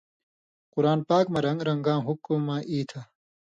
[0.73, 3.01] قران پاک مہ رن٘گ رن٘گاں حُکمہ ای تھہ